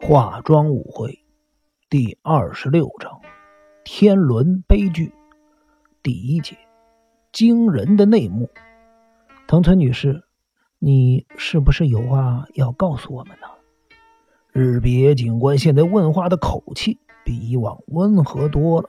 [0.00, 1.18] 化妆舞会
[1.90, 3.20] 第二十六章：
[3.82, 5.12] 天伦悲剧
[6.04, 6.56] 第一节：
[7.32, 8.48] 惊人的内幕。
[9.48, 10.22] 藤村女士，
[10.78, 13.48] 你是不是有话要告诉我们呢？
[14.52, 18.88] 日别警官现在问话的口气比以往温和多了。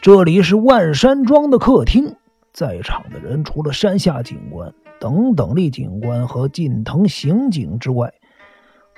[0.00, 2.14] 这里是万山庄的客厅，
[2.52, 8.14] 在场的人除了山下警官、等等力警官和近藤刑警之外。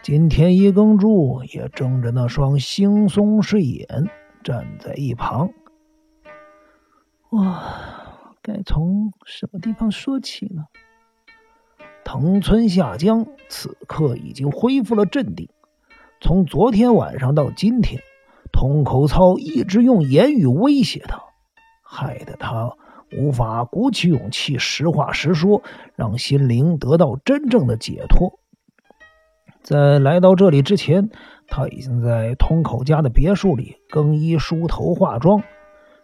[0.03, 3.87] 今天一耕助也睁着那双惺忪睡眼
[4.45, 5.51] 站在一旁。
[7.31, 10.67] 哇，该从什么地方说起呢？
[12.05, 15.49] 藤村下江此刻已经恢复了镇定。
[16.21, 18.01] 从昨天晚上到今天，
[18.53, 21.21] 通口操一直用言语威胁他，
[21.83, 22.73] 害得他
[23.19, 25.63] 无法鼓起勇气实话实说，
[25.97, 28.39] 让心灵得到真正的解脱。
[29.67, 31.11] 在来到这里之前，
[31.49, 35.43] 他已经在通口家的别墅里更衣、梳头、化妆。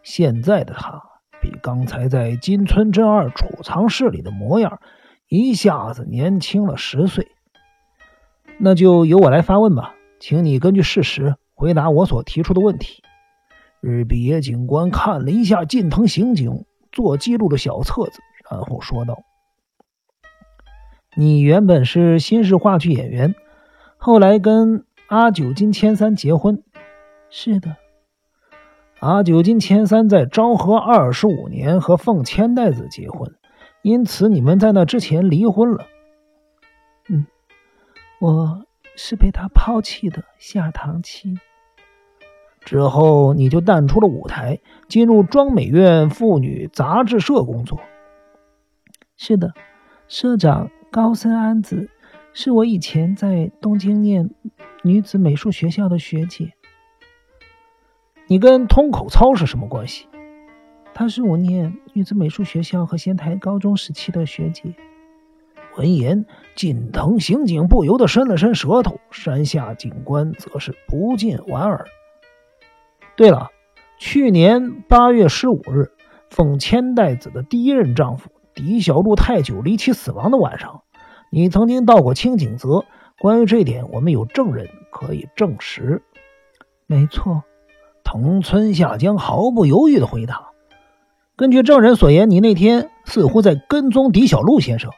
[0.02, 1.00] 现在的他
[1.40, 4.80] 比刚才在金村镇二储藏室里的模样
[5.28, 7.28] 一下子年轻了十岁。
[8.58, 13.04] 那就由我来发问吧，请你根据事实回答我所提出的问题。
[13.80, 18.18] 日比野警官看了一下近藤刑警做记录的小册子，
[18.50, 19.22] 然后说道
[21.16, 23.32] ：“你原本是新式话剧演员。”
[24.04, 26.64] 后来跟阿久金千三结婚，
[27.30, 27.76] 是的。
[28.98, 33.32] 阿久金千三在昭和二十五年和凤千代子结婚，
[33.80, 35.86] 因此你们在那之前离婚了。
[37.08, 37.28] 嗯，
[38.18, 38.64] 我
[38.96, 41.38] 是被他抛弃的下堂妻。
[42.64, 47.78] 之后你就淡出了舞台，进入庄美院妇女杂志社工作。
[49.16, 49.54] 是的，
[50.08, 51.88] 社长高森安子。
[52.34, 54.30] 是我以前在东京念
[54.82, 56.54] 女子美术学校的学姐。
[58.26, 60.08] 你跟通口操是什么关系？
[60.94, 64.74] 她是我念女子美术学校和仙台高中时期的学姐。
[65.76, 71.86] 闻言，近藤刑警不由得伸了伸舌头，山下警官则是不禁莞尔。
[73.16, 73.50] 对了，
[73.98, 75.92] 去年八月十五日，
[76.30, 80.82] 奉千代子的第一任丈夫狄小路太久离奇死亡的晚上。
[81.34, 82.84] 你曾经到过清景泽，
[83.18, 86.02] 关于这点，我们有证人可以证实。
[86.84, 87.42] 没错，
[88.04, 90.50] 藤村下江毫不犹豫地回答
[91.34, 94.90] ：“根据证人所言，你那天似乎在跟踪狄小璐先生。”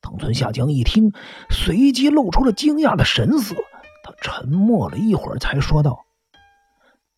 [0.00, 1.12] 藤村下江一听，
[1.50, 3.54] 随即露出了惊讶的神色。
[4.02, 6.06] 他沉默了一会儿，才说道：“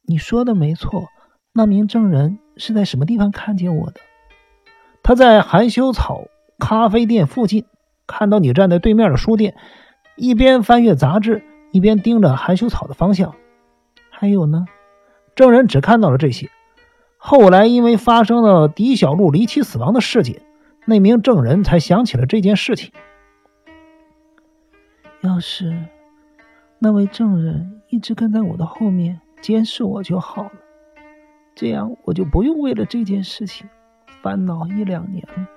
[0.02, 1.04] 你说的没错，
[1.52, 4.00] 那名证人是在什么地方看见我的？
[5.04, 6.24] 他在含羞草
[6.58, 7.64] 咖啡店附近。”
[8.06, 9.54] 看到你站在对面的书店，
[10.16, 11.42] 一边翻阅杂志，
[11.72, 13.34] 一边盯着含羞草的方向。
[14.10, 14.66] 还有呢，
[15.34, 16.48] 证人只看到了这些。
[17.16, 20.42] 后来因为发生了狄小璐离奇死亡的事件，
[20.84, 22.92] 那名证人才想起了这件事情。
[25.22, 25.74] 要是
[26.78, 30.52] 那位证人一直跟在我的后面监视我就好了，
[31.54, 33.66] 这样我就不用为了这件事情
[34.22, 35.48] 烦恼一两年了。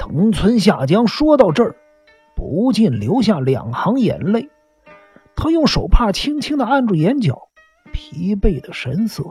[0.00, 1.76] 藤村下江说到这儿，
[2.34, 4.48] 不禁流下两行眼泪。
[5.36, 7.50] 他用手帕轻轻的按住眼角，
[7.92, 9.22] 疲惫的神色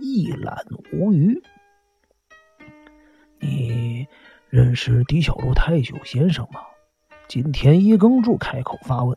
[0.00, 1.40] 一览无余。
[3.38, 4.08] 你
[4.48, 6.60] 认识狄小璐太久先生吗？
[7.28, 9.16] 金田一耕助开口发问。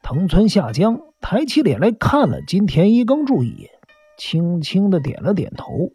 [0.00, 3.70] 藤村下江抬起脸来看了金田一耕助一眼，
[4.16, 5.92] 轻轻的点了点头。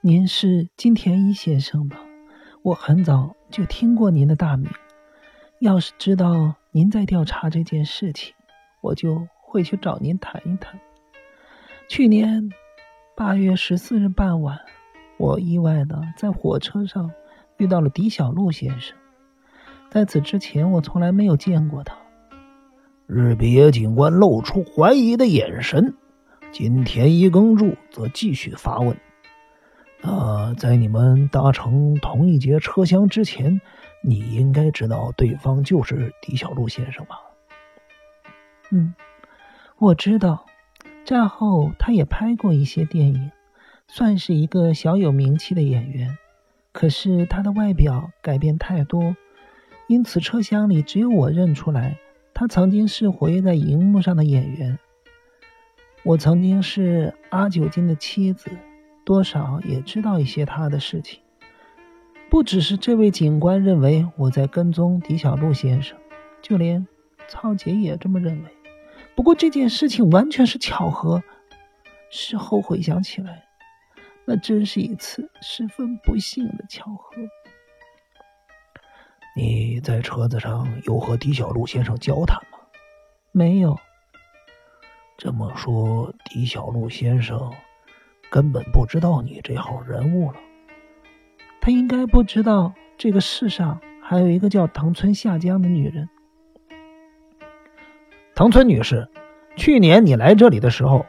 [0.00, 2.00] 您是金田一先生吧？
[2.64, 4.70] 我很早就听过您的大名，
[5.58, 8.34] 要是知道您在调查这件事情，
[8.80, 10.80] 我就会去找您谈一谈。
[11.90, 12.48] 去年
[13.14, 14.58] 八月十四日傍晚，
[15.18, 17.10] 我意外的在火车上
[17.58, 18.96] 遇到了狄小璐先生，
[19.90, 21.94] 在此之前我从来没有见过他。
[23.06, 25.94] 日比野警官露出怀疑的眼神，
[26.50, 28.96] 金田一耕助则继续发问。
[30.06, 33.58] 那在你们搭乘同一节车厢之前，
[34.02, 37.18] 你应该知道对方就是狄小璐先生吧？
[38.70, 38.94] 嗯，
[39.78, 40.44] 我知道。
[41.06, 43.30] 战后他也拍过一些电影，
[43.88, 46.18] 算是一个小有名气的演员。
[46.72, 49.16] 可是他的外表改变太多，
[49.86, 51.98] 因此车厢里只有我认出来，
[52.34, 54.78] 他曾经是活跃在荧幕上的演员。
[56.02, 58.50] 我曾经是阿九金的妻子。
[59.04, 61.20] 多少也知道一些他的事情，
[62.30, 65.98] 不只是这位警官认为我在跟踪狄小璐先生，
[66.40, 66.86] 就连
[67.28, 68.50] 曹杰也这么认为。
[69.14, 71.22] 不过这件事情完全是巧合。
[72.10, 73.44] 事后回想起来，
[74.24, 77.16] 那真是一次十分不幸的巧合。
[79.36, 82.58] 你在车子上有和狄小璐先生交谈吗？
[83.32, 83.76] 没有。
[85.18, 87.52] 这么说，狄小璐先生
[88.34, 90.38] 根本不知道你这号人物了。
[91.60, 96.08] 他应该不知道这个世上还有一个叫藤村夏江的女人。
[98.34, 99.08] 藤村女士，
[99.54, 101.06] 去年你来这里的时候，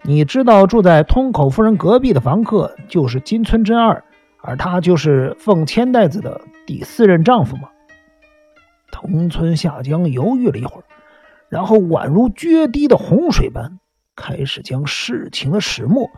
[0.00, 4.02] 你知道住在通口夫人隔壁的房客就是金村真二，
[4.40, 7.68] 而他就是凤千代子的第四任丈夫吗？
[8.90, 10.84] 藤村夏江犹豫了一会儿。
[11.50, 13.78] 然后宛如决堤的洪水般，
[14.16, 16.08] 开始将事情的始末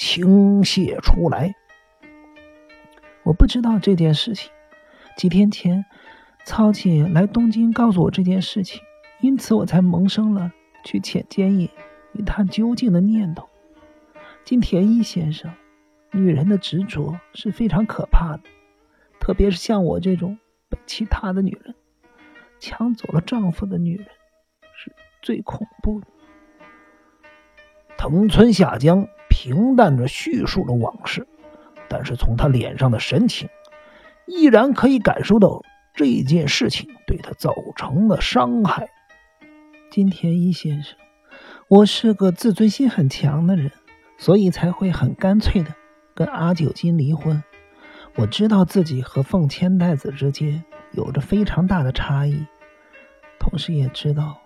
[0.00, 1.54] 倾泻出来。
[3.22, 4.50] 我不知道这件事情。
[5.18, 5.84] 几天前，
[6.46, 8.80] 曹姐来东京告诉我这件事情，
[9.20, 10.50] 因此我才萌生了
[10.86, 11.68] 去浅间野
[12.14, 13.46] 一探究竟的念头。
[14.42, 15.52] 金田一先生，
[16.12, 18.44] 女人的执着是非常可怕的，
[19.20, 20.38] 特别是像我这种
[20.70, 21.74] 被其他的女人
[22.58, 24.06] 抢走了丈夫的女人。
[24.74, 26.06] 是最恐怖的。
[27.98, 31.26] 藤村夏江平淡的叙述了往事，
[31.88, 33.48] 但是从他脸上的神情，
[34.26, 35.62] 依然可以感受到
[35.94, 38.88] 这件事情对他造成的伤害。
[39.90, 40.98] 金田一先生，
[41.68, 43.72] 我是个自尊心很强的人，
[44.18, 45.74] 所以才会很干脆的
[46.14, 47.42] 跟阿九金离婚。
[48.16, 52.44] 我知道自己和凤千代子之间有着非常大的差异，
[53.38, 54.38] 同时也知道。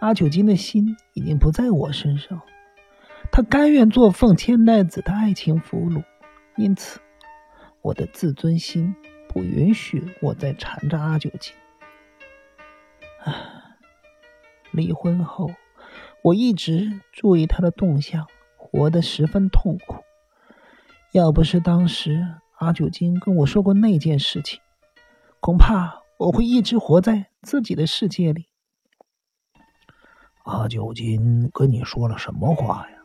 [0.00, 2.40] 阿九金的心已经不在我身上，
[3.38, 6.02] 他甘愿做奉千代子的爱情俘虏，
[6.56, 6.98] 因此
[7.82, 8.96] 我的自尊心
[9.28, 11.54] 不允许我再缠着阿九金。
[13.22, 13.32] 唉，
[14.72, 15.52] 离婚后
[16.24, 18.26] 我一直注意他的动向，
[18.56, 20.02] 活得十分痛苦。
[21.12, 22.26] 要不是当时
[22.56, 24.60] 阿九金跟我说过那件事情，
[25.38, 28.46] 恐怕我会一直活在自己的世界里。
[30.42, 32.97] 阿九金跟你说了什么话呀？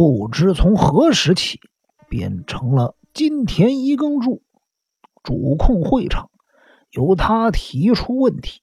[0.00, 1.60] 不知从何时起，
[2.08, 4.42] 变成了金田一耕助
[5.22, 6.30] 主控会场，
[6.90, 8.62] 由他提出问题。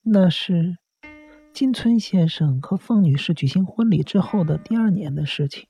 [0.00, 0.78] 那是
[1.52, 5.68] 金村先生和凤女士举行婚礼之后的第二年的事情。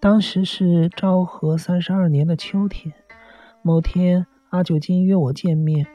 [0.00, 2.94] 当时是昭和三十二年的秋天，
[3.60, 5.86] 某天阿九金约我见面，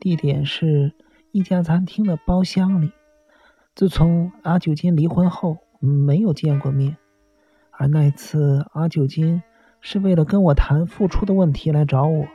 [0.00, 0.94] 地点是。
[1.32, 2.92] 一家餐厅的包厢里，
[3.74, 6.96] 自从阿九金离婚后，没有见过面。
[7.70, 9.42] 而那一次阿九金
[9.80, 12.26] 是为了跟我谈付出的问题来找我，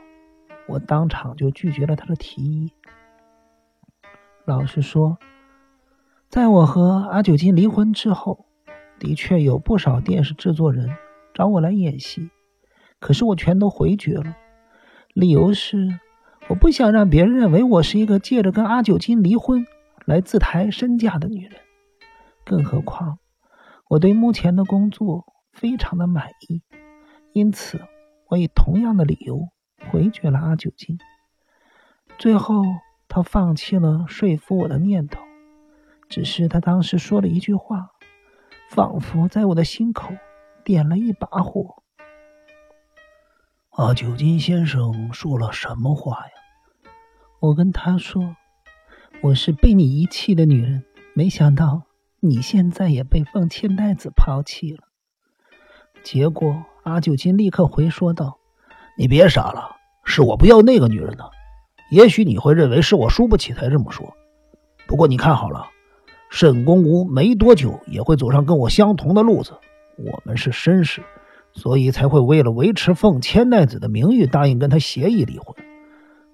[0.68, 2.72] 我当场就拒绝了他的提议。
[4.44, 5.18] 老实说，
[6.28, 8.46] 在我和阿九金离婚之后，
[8.98, 10.96] 的确有不少电视制作人
[11.34, 12.30] 找我来演戏，
[13.00, 14.36] 可是我全都回绝了，
[15.14, 15.98] 理由是。
[16.48, 19.64] 我不想让别人认为我是一个借着跟阿九金离婚
[20.04, 21.52] 来自抬身价的女人，
[22.44, 23.18] 更何况
[23.92, 26.62] 我对目前的工作非常的满意，
[27.34, 27.78] 因此
[28.30, 29.50] 我以同样的理由
[29.90, 30.96] 回绝了阿九金。
[32.16, 32.62] 最后，
[33.06, 35.20] 他放弃了说服我的念头，
[36.08, 37.90] 只是他当时说了一句话，
[38.70, 40.14] 仿佛在我的心口
[40.64, 41.82] 点了一把火。
[43.72, 46.32] 阿九金先生说了什么话呀？
[47.40, 48.36] 我跟他说
[49.22, 50.82] ：“我是被你遗弃的女人，
[51.12, 51.82] 没想到
[52.24, 54.84] 你现在也被凤千代子抛弃了。”
[56.04, 58.38] 结果阿九金立刻回说道
[58.96, 61.24] ：“你别傻了，是我不要那个女人呢。
[61.90, 64.14] 也许你会认为是我输不起才这么说，
[64.86, 65.66] 不过你看好了，
[66.30, 69.52] 沈公吾没多久也会走上跟我相同的路子。
[69.98, 71.02] 我们是绅士。”
[71.54, 75.54] 所以才会为了维持凤千代子的名誉，答应跟他协议离婚。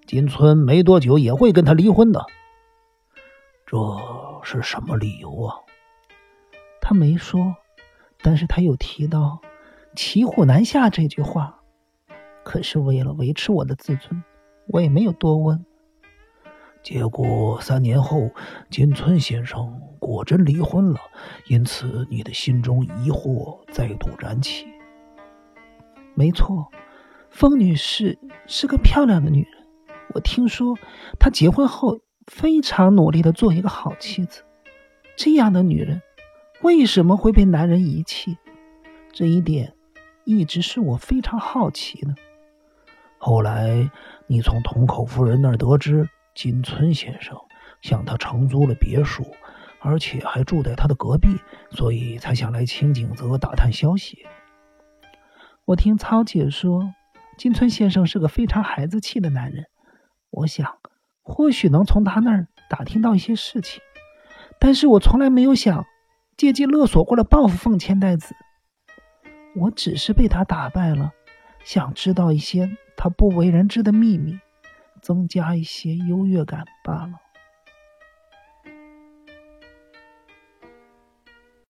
[0.06, 2.24] 金村没多久也会跟他离婚的。
[3.66, 3.76] 这
[4.44, 5.56] 是什么理由啊？
[6.88, 7.54] 他没说，
[8.22, 9.42] 但是他有提到
[9.94, 11.60] “骑虎难下”这句话。
[12.42, 14.24] 可是为了维持我的自尊，
[14.68, 15.66] 我也没有多问。
[16.82, 18.30] 结果三年后，
[18.70, 20.98] 金村先生果真离婚了，
[21.48, 24.66] 因此你的心中疑惑再度燃起。
[26.14, 26.72] 没错，
[27.28, 29.52] 风女士是个漂亮的女人。
[30.14, 30.74] 我听说
[31.20, 34.42] 她结婚后非常努力的做一个好妻子。
[35.16, 36.00] 这样的女人
[36.62, 38.36] 为什么会被男人遗弃？
[39.12, 39.74] 这一点
[40.24, 42.14] 一直是我非常好奇的。
[43.18, 43.90] 后来
[44.26, 47.36] 你从筒口夫人那儿得知，金村先生
[47.80, 49.24] 向他承租了别墅，
[49.80, 51.28] 而且还住在他的隔壁，
[51.70, 54.26] 所以才想来清景泽打探消息。
[55.64, 56.92] 我听曹姐说，
[57.36, 59.66] 金村先生是个非常孩子气的男人，
[60.30, 60.78] 我想
[61.22, 63.80] 或许能从他那儿打听到一些事情，
[64.58, 65.84] 但是我从来没有想
[66.38, 68.32] 借机勒索过来报复凤千代子。
[69.56, 71.10] 我只是被他打败了，
[71.64, 74.38] 想知道一些他不为人知的秘密，
[75.02, 77.14] 增加一些优越感罢了。